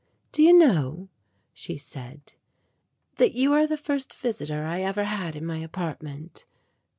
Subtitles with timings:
[0.31, 1.09] "Do you know,"
[1.53, 2.33] she said,
[3.17, 6.43] "that you are the first visitor I ever had in my apartment?